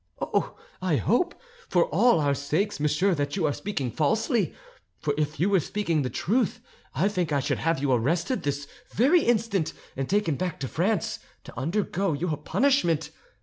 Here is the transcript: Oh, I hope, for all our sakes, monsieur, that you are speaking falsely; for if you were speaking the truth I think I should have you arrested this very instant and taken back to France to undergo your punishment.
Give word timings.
Oh, 0.19 0.57
I 0.81 0.95
hope, 0.95 1.35
for 1.69 1.85
all 1.93 2.19
our 2.19 2.33
sakes, 2.33 2.79
monsieur, 2.79 3.13
that 3.13 3.35
you 3.35 3.45
are 3.45 3.53
speaking 3.53 3.91
falsely; 3.91 4.51
for 4.99 5.13
if 5.15 5.39
you 5.39 5.47
were 5.47 5.59
speaking 5.59 6.01
the 6.01 6.09
truth 6.09 6.59
I 6.95 7.07
think 7.07 7.31
I 7.31 7.39
should 7.39 7.59
have 7.59 7.77
you 7.79 7.91
arrested 7.91 8.41
this 8.41 8.67
very 8.95 9.21
instant 9.21 9.73
and 9.95 10.09
taken 10.09 10.37
back 10.37 10.59
to 10.61 10.67
France 10.67 11.19
to 11.43 11.55
undergo 11.55 12.13
your 12.13 12.35
punishment. 12.37 13.11